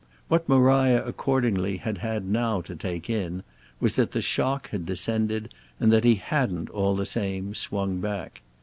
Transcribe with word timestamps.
What 0.29 0.49
Maria 0.49 1.05
accordingly 1.05 1.77
had 1.77 1.99
had 1.99 2.25
now 2.25 2.61
to 2.61 2.75
take 2.75 3.07
in 3.07 3.43
was 3.79 3.97
that 3.97 4.13
the 4.13 4.21
shock 4.23 4.71
had 4.71 4.83
descended 4.83 5.53
and 5.79 5.93
that 5.93 6.05
he 6.05 6.15
hadn't, 6.15 6.71
all 6.71 6.95
the 6.95 7.05
same, 7.05 7.53
swung 7.53 7.99
back. 7.99 8.41